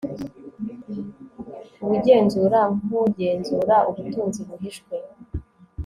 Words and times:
Ubugenzura 1.83 2.59
nkugenzura 2.79 3.75
ubutunzi 3.89 4.41
buhishwe 4.47 4.95